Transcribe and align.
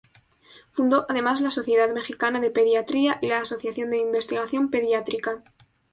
Fundó 0.71 1.05
además 1.09 1.41
la 1.41 1.51
Sociedad 1.51 1.93
Mexicana 1.93 2.39
de 2.41 2.49
Pediatría 2.49 3.19
y 3.21 3.27
la 3.27 3.41
Asociación 3.41 3.91
de 3.91 3.99
Investigación 3.99 4.71
Pediátrica. 4.71 5.43